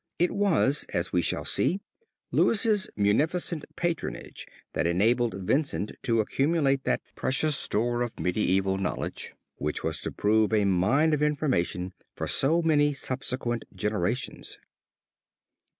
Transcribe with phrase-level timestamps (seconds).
[0.17, 1.79] It was, as we shall see,
[2.31, 9.83] Louis' munificent patronage that enabled Vincent to accumulate that precious store of medieval knowledge, which
[9.83, 14.57] was to prove a mine of information for so many subsequent generations.